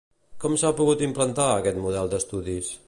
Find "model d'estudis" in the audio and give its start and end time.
1.87-2.77